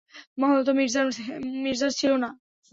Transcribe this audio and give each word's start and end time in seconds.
মহল 0.37 0.59
তো 0.63 0.71
মির্জার 1.63 1.91
ছিলোইনা? 1.97 2.29